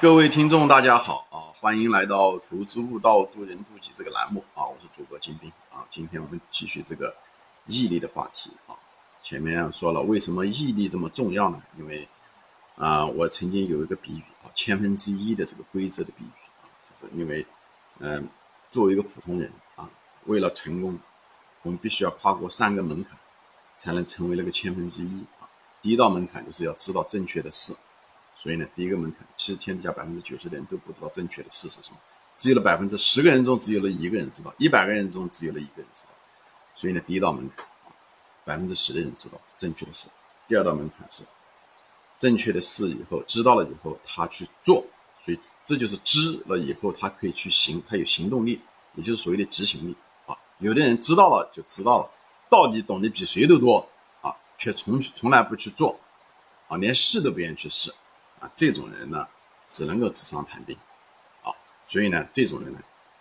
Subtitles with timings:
[0.00, 1.50] 各位听众，大家好啊！
[1.58, 4.64] 欢迎来到《投资悟道，渡人渡己》这个栏目啊！
[4.64, 5.84] 我是主播金兵啊！
[5.90, 7.12] 今天我们继续这个
[7.66, 8.78] 毅力的话题啊！
[9.20, 11.60] 前面说了，为什么毅力这么重要呢？
[11.76, 12.08] 因为
[12.76, 16.30] 啊，我曾经有一个比喻啊，千分之一的这个规则的比喻
[16.62, 17.44] 啊，就是因为
[17.98, 18.28] 嗯，
[18.70, 19.90] 作为一个普通人啊，
[20.26, 20.96] 为了成功，
[21.62, 23.18] 我们必须要跨过三个门槛，
[23.76, 25.50] 才能成为那个千分之一啊！
[25.82, 27.74] 第一道门槛就是要知道正确的事。
[28.38, 31.98] 所以呢，第一个门槛，其实天底下百分之九十的人都不知道正确的事是什么，
[32.36, 36.10] 只有了百分之十个人中只有了一个人知道，一百个人中只有了一个人知道。
[36.76, 37.66] 所以呢，第一道门槛，
[38.44, 40.08] 百分之十的人知道正确的事。
[40.46, 41.24] 第二道门槛是
[42.16, 44.86] 正确的事以后知道了以后他去做，
[45.24, 48.60] 所以这就是知了以后他可以去行，他有行动力，
[48.94, 49.96] 也就是所谓的执行力
[50.26, 50.36] 啊。
[50.58, 52.10] 有的人知道了就知道了，
[52.48, 53.84] 到底懂得比谁都多
[54.22, 55.98] 啊，却从从来不去做
[56.68, 57.92] 啊，连试都不愿意去试。
[58.40, 59.26] 啊，这种人呢，
[59.68, 60.76] 只能够纸上谈兵，
[61.42, 61.52] 啊，
[61.86, 62.78] 所以呢，这种人呢，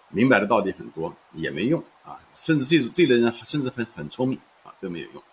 [0.09, 5.23] 明白的道理很多也没用啊，甚至这种这类人甚至很很聪明啊，都没有用。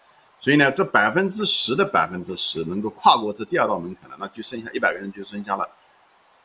[0.41, 5.67] 所以呢，这百分之十的百分之十能够跨过这第二道门槛的，那就剩下一百个人，就剩下了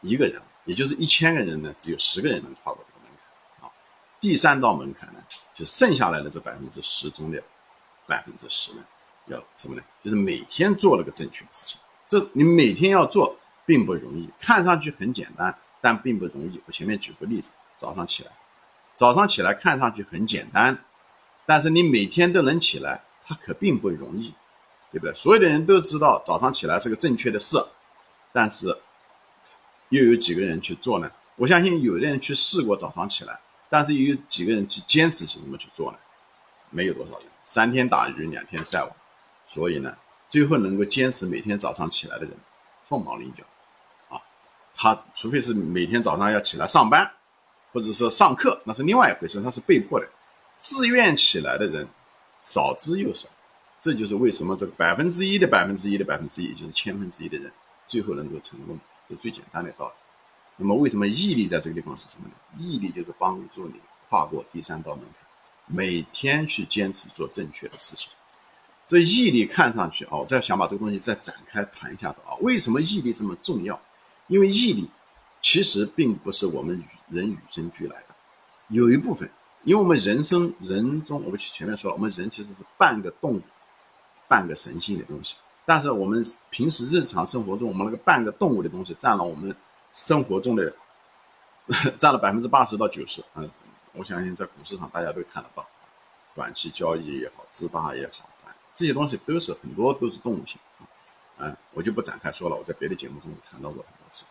[0.02, 3.72] 一个人，也就是一千个人呢，只有十个人能跨过这个门槛啊。
[4.22, 5.20] 第三道门槛呢，
[5.54, 7.44] 就剩下来的这百分之十中的
[8.08, 8.84] 百分之十呢，
[9.26, 9.82] 要什么呢？
[10.02, 11.80] 就是每天做了个正确的事情。
[12.10, 16.60] 这你每天要做并不容易，看上去很简单，但并不容易。
[16.66, 18.32] 我前面举个例子，早上起来，
[18.96, 20.84] 早上起来看上去很简单，
[21.46, 24.34] 但是你每天都能起来，它可并不容易，
[24.92, 25.14] 对不对？
[25.14, 27.64] 所有的人都知道早上起来是个正确的事，
[28.34, 28.76] 但是
[29.90, 31.12] 又有几个人去做呢？
[31.36, 35.98] 我相信有的人去试过早上起来，但是又有几个人去坚持去这么去做呢？
[36.72, 38.92] 没有多少人，三天打鱼两天晒网，
[39.48, 39.96] 所以呢。
[40.30, 42.32] 最后能够坚持每天早上起来的人，
[42.88, 43.44] 凤毛麟角，
[44.16, 44.22] 啊，
[44.76, 47.12] 他除非是每天早上要起来上班，
[47.74, 50.08] 或者是上课，那是另外一回事，他是被迫的。
[50.60, 51.88] 自愿起来的人
[52.42, 53.28] 少之又少，
[53.82, 57.52] 这就是为什么这个百分之一的百分之一的百分之一，就是千分之一的人，
[57.88, 59.94] 最后能够成功，这是最简单的道理。
[60.58, 62.34] 那么为什么毅力在这个地方是什么呢？
[62.60, 63.80] 毅力就是帮助你
[64.10, 65.26] 跨过第三道门槛，
[65.66, 68.12] 每天去坚持做正确的事情。
[68.90, 72.34] 这毅力看上去啊，我再想把这个东西再展开谈一下子啊。
[72.42, 73.80] 为什么毅力这么重要？
[74.26, 74.90] 因为毅力
[75.40, 78.16] 其实并不是我们人与生俱来的，
[78.70, 79.30] 有一部分，
[79.64, 83.42] 因为我们人生人中，我们前面说了，我们人其实是半个动物，
[84.28, 85.36] 半个神性的东西。
[85.66, 89.56] 但是我们平时日常生活中，我们那个半个动物的东西占了我们
[89.94, 90.74] 生活中的
[92.00, 93.24] 占了百分之八十到九十。
[93.36, 93.48] 嗯，
[93.94, 95.64] 我相信在股市上大家都看得到，
[96.34, 98.29] 短期交易也好，自霸也好。
[98.80, 100.88] 这些东西都是很多都是动物性啊，
[101.40, 102.56] 嗯，我就不展开说了。
[102.56, 104.26] 我在别的节目中谈到过很多次。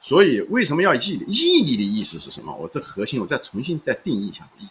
[0.00, 1.26] 所以为什么要毅力？
[1.28, 2.56] 毅力的意思是什么？
[2.56, 4.70] 我这核心我再重新再定义一下毅力。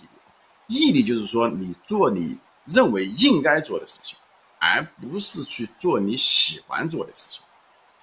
[0.65, 2.35] 毅力就是说你做你
[2.65, 4.17] 认为应该做的事情，
[4.57, 7.43] 而不是去做你喜欢做的事情。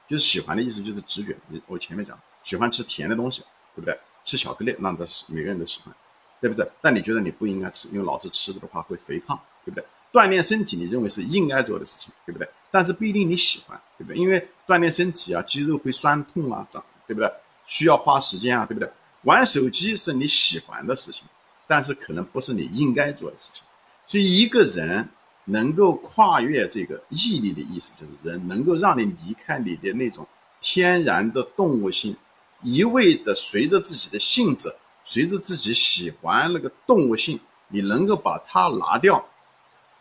[0.06, 1.36] 就是喜欢的意思就是直觉。
[1.48, 3.40] 你我前面讲喜欢吃甜的东西，
[3.74, 3.98] 对不对？
[4.24, 5.92] 吃巧克力，那是每个人都喜欢，
[6.40, 6.64] 对不对？
[6.80, 9.84] 但你觉得你不应该吃，因为老是吃的话会肥胖，对不对？
[10.12, 12.48] 锻炼身体，你认为是应该做的事情，对不对？
[12.70, 14.16] 但是不一定你喜欢，对不对？
[14.16, 17.30] 因为锻炼身体啊，肌肉会酸痛啊，长，对不对？
[17.64, 18.88] 需要花时间啊，对不对？
[19.22, 21.26] 玩手机是你喜欢的事情，
[21.66, 23.64] 但是可能不是你应该做的事情。
[24.06, 25.08] 所以一个人
[25.46, 30.26] 能够跨越这个毅力的意思，就是人能够让你离开你的那种
[30.60, 32.16] 天然的动物性，
[32.62, 37.38] 一味的随着自己的性子，随着自己喜欢那个动物性，
[37.68, 39.24] 你能够把它拿掉。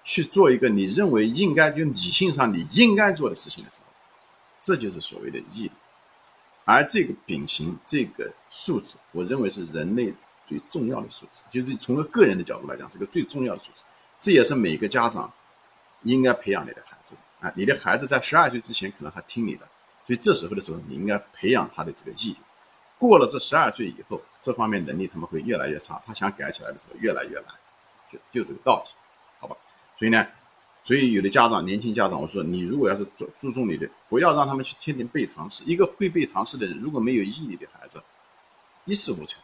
[0.05, 3.87] 去做一个你认为应该就理性上你应该做的事情的时候，
[4.61, 5.71] 这就是所谓的毅力。
[6.63, 10.13] 而这个秉行这个素质，我认为是人类
[10.45, 13.83] 最重要的素质，就是从个个人的角度来讲，是个最重要的素质。
[14.19, 15.31] 这也是每个家长
[16.03, 17.51] 应该培养你的孩子啊。
[17.55, 19.67] 你的孩子在十二岁之前可能还听你的，
[20.07, 22.37] 所以这时候的时候，你应该培养他的这个毅力。
[22.97, 27.47] 过了这十二岁以后，这方面能力他们会越来越差，他想改起来的时候越来越难，
[28.09, 28.91] 就就这个道理。
[29.97, 30.27] 所以呢，
[30.83, 35.63] 所以有的家长，年轻家长，我说你如果要是注注重你的，不要让他们去天天背唐诗。
[35.65, 38.01] 一个会背唐诗的人，如果没有毅力的孩子，
[38.83, 39.41] 一事无成，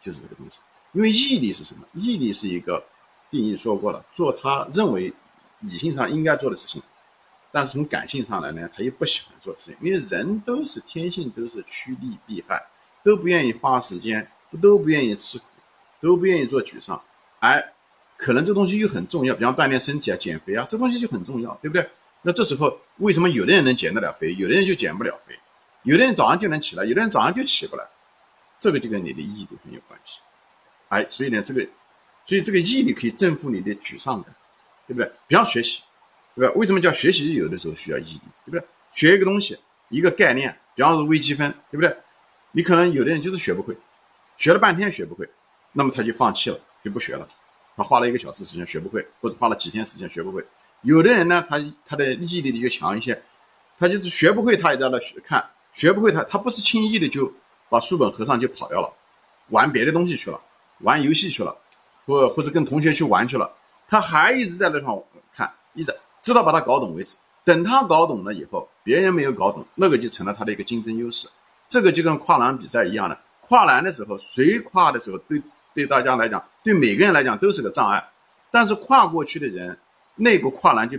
[0.00, 0.58] 就是这个东西。
[0.92, 1.84] 因为毅力是什么？
[1.94, 2.84] 毅力是一个
[3.30, 5.12] 定义说过了，做他认为
[5.60, 6.82] 理性上应该做的事情，
[7.50, 9.76] 但是从感性上来呢，他又不喜欢做的事情。
[9.80, 12.62] 因为人都是天性都是趋利避害，
[13.02, 14.30] 都不愿意花时间，
[14.62, 15.46] 都不愿意吃苦，
[16.00, 17.02] 都不愿意做沮丧，
[17.40, 17.73] 而。
[18.16, 21.88] 可能这东西又很重要，比方锻炼身体啊、减肥啊，这东西就很重要，对不对？
[22.22, 25.38] 那这时候为什么有的人能减得了肥，有的人就减不了肥？
[25.82, 27.84] 有的人早上就能起来，有的人早上就起不来，
[28.58, 30.20] 这个就跟你的毅力很有关系。
[30.88, 31.60] 哎，所以呢，这个，
[32.24, 34.34] 所以这个毅力可以征服你的沮丧感，
[34.86, 35.10] 对不对？
[35.26, 35.82] 比方学习，
[36.34, 36.54] 对吧？
[36.56, 37.34] 为什么叫学习？
[37.34, 38.64] 有的时候需要毅力，对不对？
[38.92, 39.58] 学一个东西，
[39.90, 41.94] 一个概念，比方说微积分，对不对？
[42.52, 43.76] 你可能有的人就是学不会，
[44.38, 45.28] 学了半天学不会，
[45.72, 47.28] 那么他就放弃了，就不学了。
[47.76, 50.44] 他花了一个小时时间学不会，或者花了几天时间学不会。
[50.82, 53.22] 有的人呢，他他的毅力就强一些，
[53.78, 57.32] 他就是学不会，他也在那学看，学不会他他不是轻易的就
[57.68, 58.92] 把书本合上就跑掉了，
[59.48, 60.38] 玩别的东西去了，
[60.80, 61.56] 玩游戏去了，
[62.06, 63.50] 或或者跟同学去玩去了，
[63.88, 65.02] 他还一直在那上
[65.34, 67.16] 看，一直直到把他搞懂为止。
[67.44, 71.28] 等他搞懂了以后，别人没有搞懂，那个就成了他的一个竞争优势。
[71.68, 75.42] 这个就跟跨栏比赛一样的，跨栏的时候谁跨的时候，对
[75.74, 78.08] 对大家来讲，对每个人来讲都是个障碍，
[78.50, 79.78] 但是跨过去的人。
[80.16, 80.96] 那个跨栏就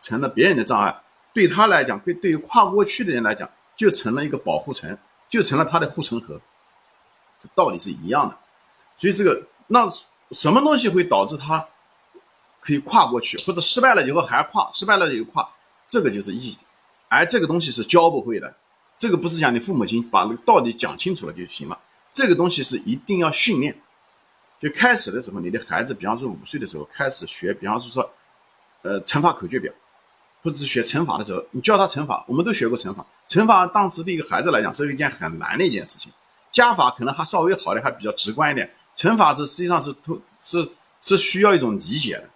[0.00, 0.94] 成了别人的障碍，
[1.32, 4.98] 对他来讲，对对于跨过去的人来讲，就成了一个保护层，
[5.30, 6.38] 就成了他的护城河。
[7.38, 8.36] 这道理是一样的。
[8.98, 9.88] 所以这个那
[10.32, 11.66] 什么东西会导致他
[12.60, 15.48] 可以跨过去，或者失败了以后还跨，失败了以后跨，
[15.86, 16.58] 这个就是意义。
[17.08, 18.54] 而这个东西是教不会的，
[18.98, 21.78] 这个不是讲你父母亲把那个道理讲清楚了就行了，
[22.12, 23.80] 这个东西是一定要训练。
[24.60, 28.08] 就开始的时候，你的孩子，比方说五岁的时候开始学，比方说说。
[28.82, 29.70] 呃，乘法口诀表，
[30.42, 33.04] 或者是学乘法的时候，你教他乘法，我们都学过乘法。
[33.28, 36.10] 乘法当时对一个孩子来讲是一件很难的一件事情。
[36.50, 38.72] 加法可能还稍微好的，还比较直观一点。
[38.94, 40.66] 乘法是实际上是通是
[41.02, 42.30] 是需要一种理解的，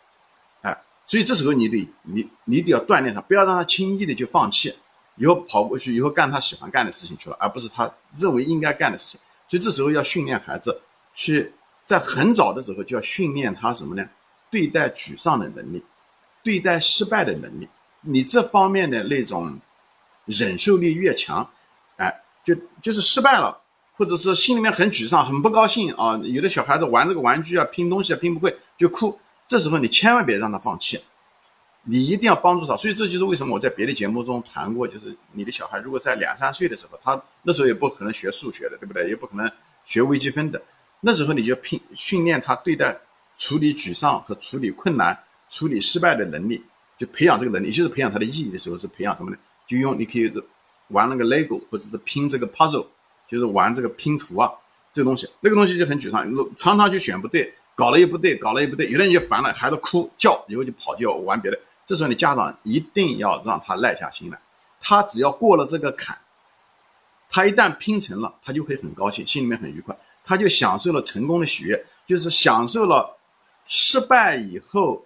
[0.61, 4.75] 哎，所以这时候你得你你得要锻炼他，不要让他轻易的就放弃，
[5.17, 9.21] 以后跑过去以后干他喜欢干的事情去了，而不是他认为应该干的事情。
[9.49, 10.79] 所以这时候要训练孩子
[11.15, 11.55] 去
[11.85, 14.05] 在很早的时候就要训练他什么呢？
[14.51, 15.85] 对待沮丧的能力。
[16.43, 17.67] 对待失败的能力，
[18.03, 19.59] 你这方面的那种
[20.27, 21.51] 忍受力越强，
[21.97, 22.15] 哎，
[22.45, 23.63] 就就是失败了，
[23.95, 26.21] 或者是心里面很沮丧、很不高兴啊。
[26.23, 31.03] 有的小孩子玩这个玩具啊、拼东西啊拼不会就哭，这时候你千万别让他放弃，
[31.85, 32.77] 你一定要帮助他。
[32.77, 39.09] 所以这就是为什么我在别的节目中谈过，就是你的小孩如果在两三岁的时候，他那时候也不可能学数学的，对不对？
[39.09, 39.51] 也不可能
[39.87, 40.61] 学微积分的，
[41.05, 42.99] 那时候你就拼训练他对待
[43.37, 45.17] 处理沮丧和处理困难。
[45.51, 46.61] 处理失败的能力，
[46.99, 49.37] 就培养这个能力，就是培养他的毅力的时候，是培养什么呢？
[49.69, 50.33] 就用你可以
[50.89, 52.85] 玩那个 LEGO，或者是拼这个 puzzle，
[53.29, 54.51] 就是玩这个拼图啊，
[54.93, 61.59] 这个东西，那个东西就很沮丧，常常就选不对，搞了又不对，搞了又不对，有的人就烦了，孩子哭叫，以后就跑就要玩别的。
[61.87, 64.39] 这时候你家长一定要让他耐下心来，
[64.81, 66.19] 他只要过了这个坎，
[67.31, 73.19] 他一旦拼成了，他就会很高兴，心里面很愉快，他就享受了成功的喜悦，就是享受了
[73.67, 75.05] 失败以后。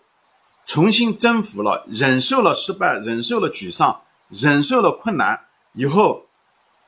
[0.70, 5.40] 重新征服了，忍受了失败，忍受了沮丧，忍受了困难
[5.72, 6.26] 以后，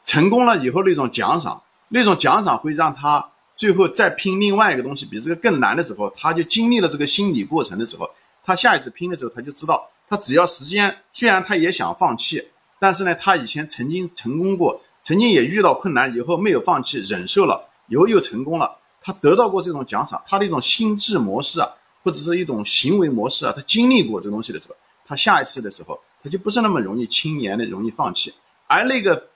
[0.05, 8.07] 成功了以后那种奖赏，那种奖赏会让他最后再拼另外一个东西，比这个更难的时候，他就经历了这个心理过程的时候，
[8.45, 12.49] 他下一次拼的时候，他就知道，他只要时间，虽然他也想放弃，
[12.79, 21.69] 但是呢，他以前曾经成功过，曾经也遇到困难以后没有放弃，忍受了以后又成功了，他得到过这种奖赏，他的一种心智模式啊。
[22.03, 24.77] 或者是一种行为模式啊，他经历过这东西的时候，
[25.07, 28.33] 他下一次的时候，他就不是那么容易轻言的容易放弃。
[28.67, 29.29] 而那个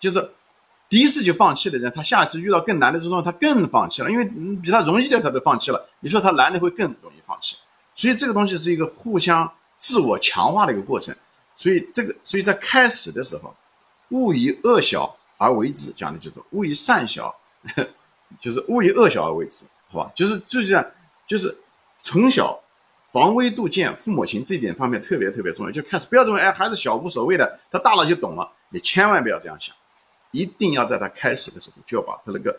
[0.00, 0.28] 就是
[0.88, 4.24] 第一次就放弃的人，他下一次遇到更难的这种，他更放弃了，因为
[4.60, 7.56] 比他容易的他都放弃了，你说他难的会更容易放弃。
[7.94, 9.48] 所以这个东西是一个互相
[9.78, 11.14] 自我强化的一个过程。
[11.56, 13.54] 所以这个，所以在开始的时候，
[14.08, 17.32] 勿以恶小而为之，讲的就是勿以善小，
[18.38, 20.12] 就是勿以恶小而为之，好吧？
[20.14, 20.84] 就是就是这样，
[21.26, 21.56] 就是。
[22.02, 22.58] 从小
[23.12, 25.70] 防微杜渐，父母亲这点方面特别特别重要。
[25.70, 28.52] 就开始不要认为哎孩子小无所谓的，他大了就懂了。
[28.70, 29.76] 你千万不要这样想，
[30.30, 32.58] 一定要在他开始的时候就要把他那个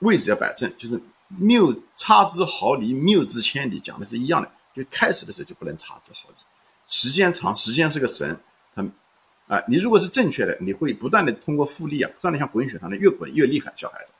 [0.00, 1.00] 位置要摆正，就是
[1.38, 4.50] 谬差之毫厘，谬之千里，讲的是一样的。
[4.74, 6.34] 就开始的时候就不能差之毫厘，
[6.88, 8.36] 时间长，时间是个神，
[8.74, 8.84] 他
[9.46, 13.72] 啊，你如果是正确的，你会不断的通过复利啊，不断的像滚雪球的越滚越厉害。
[13.76, 14.12] 小孩子，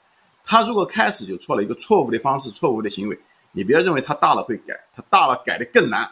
[0.47, 3.19] 他如果开始就错了一个错误的方式，错误的行为。
[3.51, 6.09] 你不要认为他大了会改，他大了改的更难，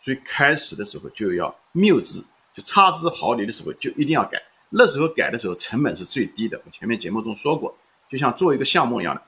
[0.00, 2.22] 所以开始的时候就要谬之，
[2.52, 4.40] 就差之毫厘的时候就一定要改。
[4.68, 6.60] 那时候改的时候成本是最低的。
[6.64, 7.74] 我前面节目中说过，
[8.08, 9.22] 就像做一个项目一样的，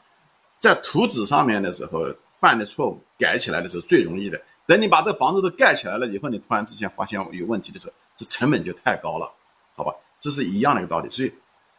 [0.60, 2.06] 在图纸上面的时候
[2.38, 4.40] 犯的错误改起来的时候最容易的。
[4.66, 9.32] 等你把这房子都盖起来了以后，你突然之间发现有问题的时候，这成本就太高了，
[9.74, 9.92] 好吧？
[10.20, 11.08] 这是一样的一个道理。
[11.10, 11.32] 所以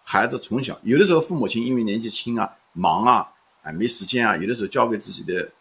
[0.04, 5.52] 孩子从小有的时候父母亲因为年纪轻啊、忙啊、啊没时间啊，有的时候交给自己的。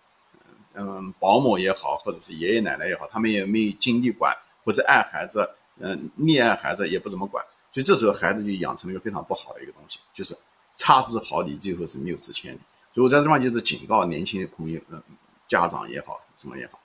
[0.76, 7.44] 嗯，保姆也好，或者是爷爷奶奶也好，他们也没有精力管，或者爱孩子，嗯，溺爱孩子也不怎么管。
[7.71, 10.37] 所以这时候孩子就养成了一个非常不好的一个东西，就是
[10.75, 12.59] 差之毫厘，最后是谬之千里。
[12.92, 15.00] 所以我在这地方就是警告年轻的朋友，嗯，
[15.47, 16.80] 家长也好，什么也好，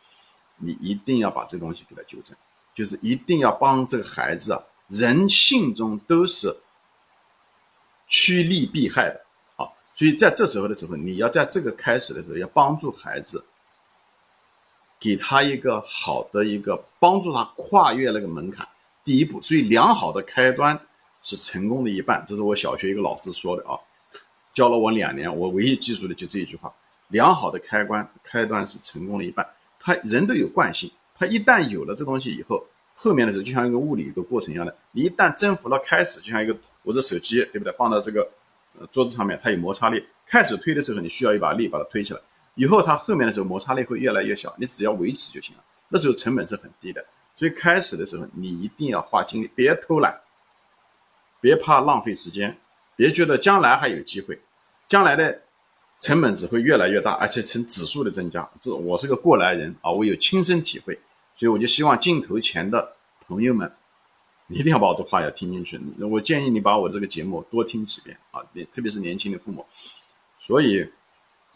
[0.57, 2.37] 你一定要把这东西给他纠正，
[2.75, 6.55] 就是一定要帮这个孩子啊，人性中都是
[8.07, 9.25] 趋利避害的。
[9.99, 13.43] 所以在这时候的时候，你要在这个开始的时候，要帮助孩子，
[14.97, 18.65] 给他一个好的一个帮助他跨越那个门槛。
[19.03, 20.79] 第一步，所以良好的开端
[21.21, 23.75] 是成功的一半，这是我小学一个老师说的啊，
[24.53, 26.73] 教了我两年，我唯一记住的就这一句话：
[27.09, 29.45] 良好的开关开端是成功的一半。
[29.81, 32.65] 他人都有惯性，他一旦有了这东西以后，
[32.95, 38.25] 后面的时候就像一个物理一个过程一样的，你一旦征服了开始，就像一个我这手机对不对，放到这个
[38.77, 42.19] 呃桌子上面，它有摩擦力，开始推的时候你需要一把力把它推起来，
[42.55, 47.03] 以后它后面的时候摩擦力会越来越小，你只要维持就行了，那时候成本是很低的。
[47.35, 50.19] 所以开始的时候，你一定要花精力，别偷懒，
[51.39, 52.57] 别怕浪费时间，
[52.97, 54.37] 别觉得将来还有机会，
[54.89, 55.41] 将来的
[56.01, 58.49] 成本只会越来越大，而且呈指数的增加。
[58.59, 60.99] 这我是个过来人啊，我有亲身体会，
[61.37, 62.93] 所以我就希望镜头前的
[63.25, 63.71] 朋友们
[64.49, 65.79] 一定要把我这话要听进去。
[65.99, 69.65] 我建议你把我这个节目多听几遍啊，你特别是年轻的父母。
[70.39, 70.91] 所以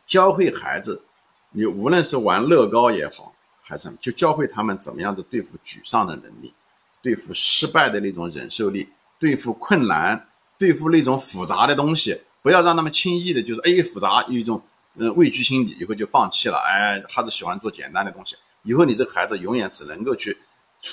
[0.08, 1.04] 教会孩子，
[1.52, 3.32] 你无论是玩乐高也好。
[3.66, 6.54] 还是就教会他们怎么样的对付沮丧的能力，
[7.02, 14.62] 对付失败的那种忍受力，对付困难，对付那种复杂的东西，不要让他们轻易的，就是哎复杂有一种
[14.96, 16.58] 嗯畏惧心理，以后就放弃了。
[16.58, 20.38] 哎，孩子喜欢做简单的东西，以后你这孩子永远只能够去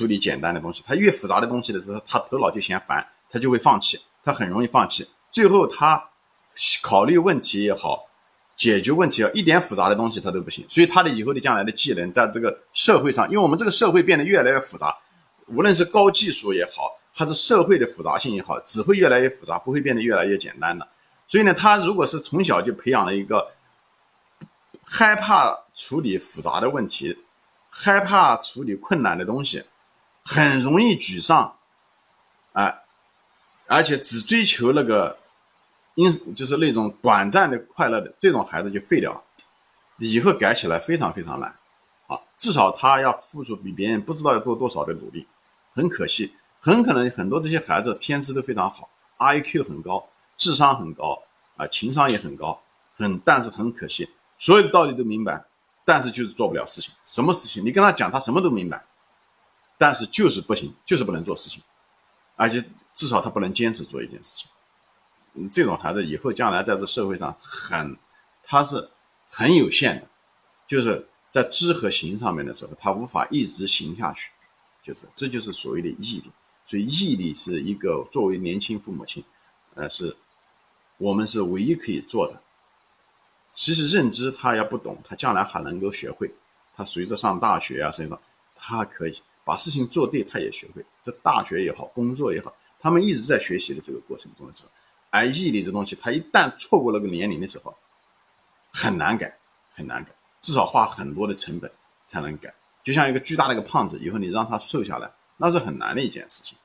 [0.00, 0.82] 处理简单的东西。
[0.86, 5.06] 他越复杂的东西的时候，他头脑就嫌烦，他就会放弃，他很容易放弃。
[5.30, 6.02] 最后他
[6.82, 8.06] 考虑问题也好。
[8.56, 14.94] 解决问题啊，一点复杂的东西他都不行，所以他的以后的将来的技能，在这个社会上，因为我们这个社会变得越来越复杂，
[15.46, 20.86] 无论是高技术也好，还是社会的复杂性也好，只会越来越复杂，不会变得越来越简单的。
[21.26, 23.50] 所以呢，他如果是从小就培养了一个
[24.84, 27.16] 害怕处理复杂的问题，
[27.70, 29.64] 害怕处理困难的东西，
[30.24, 31.56] 很容易沮丧，
[32.52, 32.82] 哎，
[33.66, 35.18] 而且只追求那个。
[35.96, 39.22] 因就是那种短暂的快乐的这种孩子就废掉了，
[39.98, 41.50] 以后改起来非常非常难，
[42.06, 45.26] 啊，至少他要付出比别人不知道要多多少的努力，
[45.74, 50.08] 很可惜，很可能很多这些孩子天资都非常好，I Q 很高，
[50.38, 51.22] 智商很高，
[51.56, 52.62] 啊，情商也很高，
[52.96, 54.08] 很但是很可惜，
[54.38, 55.44] 所有的道理都明白，
[55.84, 58.82] 但是就是做不了事情，什么事情你跟他讲他什么都明白，
[59.80, 61.62] 但是就是不行，就是不能做事情，
[62.36, 65.48] 而且至少他不能坚持做一件事情。
[65.50, 67.96] 这种孩子以后将来在这社会上很，
[68.44, 68.90] 他是
[69.30, 70.06] 很有限的，
[70.66, 74.30] 就是在知和行上面的时候，他无法一直行下去，
[74.82, 76.30] 就是这就是所谓的毅力。
[76.66, 79.24] 所以毅力是一个作为年轻父母亲，
[79.76, 80.14] 呃，是
[80.98, 82.42] 我们是唯一可以做的。
[83.50, 86.30] 其实认知他要不懂，他将来还能够学会。
[86.76, 88.20] 他随着上大学啊什么，
[88.54, 90.84] 他可以把事情做对，他也学会。
[91.02, 94.70] 这大学也好，工作也好，他们一直在学习的这个过程中的时候。
[95.10, 97.76] 而毅力这东西，他一旦错过那个年龄的时候，
[98.72, 99.36] 很难改，
[99.74, 101.70] 很难改，至少花很多的成本
[102.06, 102.54] 才能改。
[102.84, 106.56] 就像一个巨大的一个胖子，以后你让他瘦下来，那是很难的一件事情，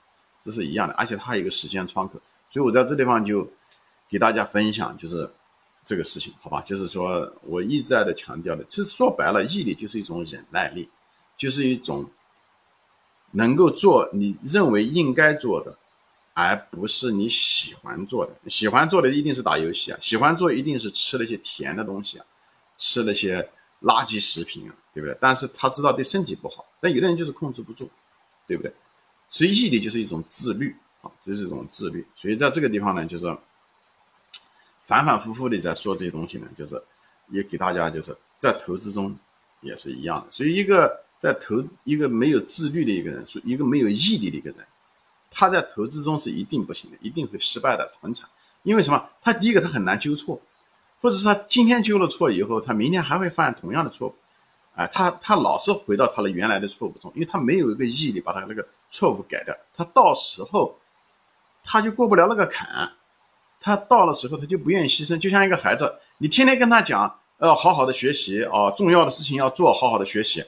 [0.41, 0.93] 这是一样的。
[0.93, 3.51] 而且他有一个时间窗口，所以我在这地方就
[4.07, 5.27] 给大家分享，就是
[5.83, 6.61] 这个事情，好吧？
[6.61, 10.87] 就是说我一再的强调的，其实说白了，毅力就是一种忍耐力，
[11.35, 12.07] 就是一种
[13.35, 15.77] 能够做你认为应该做的。
[16.37, 22.25] 而不是你喜欢做的，喜欢做的一定是打游戏啊，喜欢做一定是吃那些甜的东西啊，
[22.77, 23.41] 吃那些
[23.83, 25.17] 垃圾食品啊，对不对？
[25.21, 27.89] 但是他知道对身体不好，但有的人就是控制不住，
[28.45, 28.69] 对不对？
[29.29, 32.05] 所以毅力就是一种自律啊，这是一种自律。
[32.17, 33.25] 所以在这个地方呢，就是
[34.81, 36.83] 反反复复的在说这些东西呢，就是
[37.29, 39.17] 也给大家就是在投资中
[39.61, 40.27] 也是一样的。
[40.31, 44.59] 所以一个在投一个没有自律的一个人，是一个没有毅力的一个人。
[45.31, 48.29] 他在投资中是一定不行的，一定会失败的，很惨。
[48.63, 49.09] 因为什么？
[49.21, 50.41] 他第一个他很难纠错，
[51.01, 54.15] 或者是他今天纠了错以后，他明天还会犯同样的错误。
[54.75, 59.55] 哎，他他老是回到他的原来的错误中，因为他没有一个毅力把他那个错误改掉。
[59.73, 60.77] 他到时候
[61.63, 62.91] 他就过不了那个坎，
[63.59, 65.17] 他到了时候他就不愿意牺牲。
[65.17, 70.43] 就像一个孩子，你天天跟他讲要好好的学习啊，重要的事情要做好好的学习。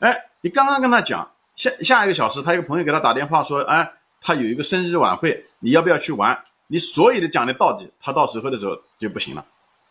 [0.00, 3.90] 哎，你刚刚跟他讲下下一个小时，他一个朋友给他打电话说，哎。
[4.22, 6.38] 他有一个生日晚会，你要不要去玩？
[6.66, 9.42] 你所有的讲的道理，他到时候的时候就不行了。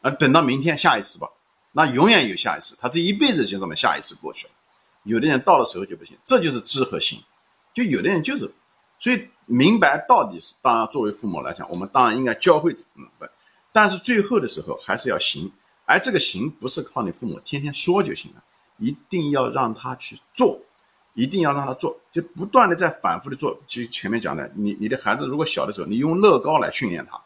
[0.01, 1.27] 啊，等到明天下一次吧，
[1.71, 2.77] 那永远有下一次。
[2.79, 4.53] 他这一辈子就这么下一次过去了。
[5.01, 7.19] 有的人到了时候就不行，这就是知和行。
[7.73, 8.47] 就有的人就是
[8.99, 13.25] 所以明白到底是，当然作为父母来讲，我们当然应该教会嗯不，
[13.71, 15.51] 但是最后的时候还是要行，
[15.85, 18.43] 而这个行不是靠你父母天天说就行了，
[18.79, 20.59] 一定要让他去做，
[21.13, 23.59] 一定要让他做，就不断的在反复的做。
[23.67, 27.21] 就前面讲的，你你的孩子如果小的时候，你用乐高来训练他，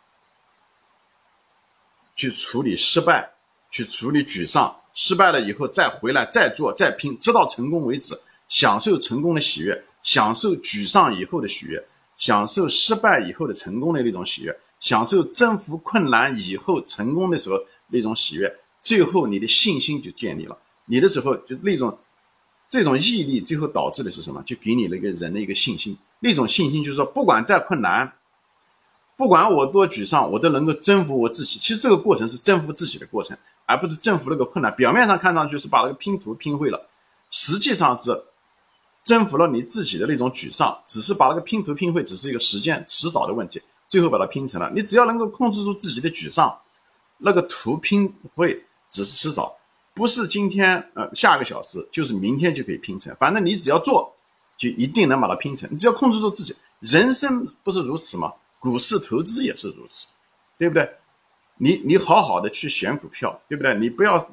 [2.16, 3.32] 去处理失败，
[3.72, 9.84] 去处理沮丧，失败了以后再回来再做再拼，直到成功为止，享受成功的喜悦。
[10.04, 11.82] 享受沮丧以后的喜悦，
[12.18, 17.58] 享受失败以后的成功的那种喜悦，享受征服困难以后成功的时候
[17.88, 20.58] 那种喜悦，最后你的信心就建立了。
[20.86, 21.98] 你的时候就那种
[22.70, 24.42] 这种毅力，最后导致的是什么？
[24.44, 25.98] 就给你那个人的一个信心。
[26.20, 28.13] 那种信心就是说，不管再困难，
[29.16, 31.60] 不管我多沮丧，我都能够征服我自己。
[31.60, 34.75] 其实这个过程是征服自己的过程，而不是征服那个困难。
[34.75, 36.88] 表面上看上去是把那个拼图拼会了，
[37.30, 38.24] 实际上是。
[39.04, 43.62] 征服了你自己的那种沮丧，只是把那个拼图拼会，只是一个时间迟早的问题。
[43.90, 46.58] 最后把它拼成了，你只要能够控制住自己的沮丧，
[47.18, 49.54] 那个图拼会只是迟早，
[49.94, 53.16] 不是今天呃下个小时，就是明天就可以拼成。
[53.20, 54.16] 反正你只要做，
[54.58, 55.70] 就一定能把它拼成。
[55.72, 58.34] 你只要控制住自己，人生不是如此吗？
[58.60, 60.08] 股市投资也是如此，
[60.58, 60.90] 对不对？
[61.58, 63.76] 你你好好的去选股票，对不对？
[63.76, 64.30] 你不要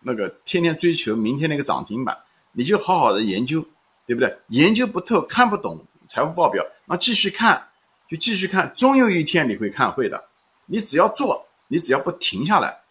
[0.00, 2.16] 那个天天追求明天那个涨停板，
[2.52, 3.64] 你就好好的研究。
[4.04, 4.36] 对不对？
[4.48, 7.68] 研究不透，看不懂财务报表，那继续看，
[8.08, 10.22] 就继续看，终有一天你会看会的。
[10.66, 12.81] 你只要做，你只要不停下来，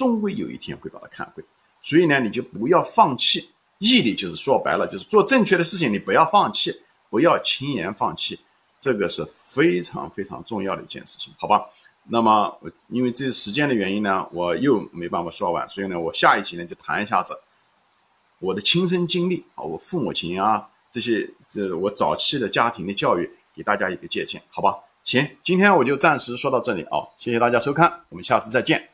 [0.00, 1.44] 终归有一天会把它看会。
[1.82, 6.74] 所以呢，你就不要放弃，毅力就是说白了，就是做正确的事情，你不要放弃，
[7.10, 8.38] 不要轻言放弃，
[8.80, 11.68] 这个是非常非常重要的一件事情，好吧？
[12.04, 17.38] 那么因为这时间的原因呢，我又没办法说完，所以呢，我下一集呢就谈一下子。
[18.38, 24.74] 我的亲身经历啊，我父母亲啊，这些这我早期的家庭的教育，给大家一个借鉴，好吧？
[25.04, 28.89] 行，今天我就暂时说到这里啊，谢谢大家收看，我们下次再见，